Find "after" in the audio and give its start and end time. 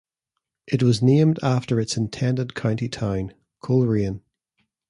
1.43-1.79